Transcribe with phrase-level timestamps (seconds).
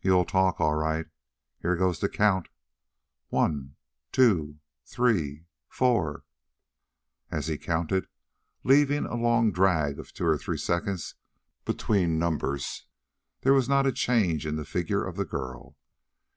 [0.00, 1.06] "You'll talk, all right.
[1.60, 2.48] Here goes the count:
[3.28, 3.76] One
[4.10, 6.24] two three four"
[7.30, 8.08] As he counted,
[8.64, 11.14] leaving a long drag of two or three seconds
[11.64, 12.88] between numbers,
[13.42, 15.76] there was not a change in the figure of the girl.